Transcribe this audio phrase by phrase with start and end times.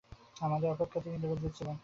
[0.41, 1.75] আমাদের অপেক্ষা তিনি দরিদ্র ছিলেন।